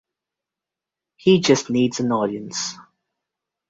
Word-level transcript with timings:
He 1.17 1.41
just 1.41 1.69
needs 1.69 1.99
an 1.99 2.11
audience. 2.11 2.73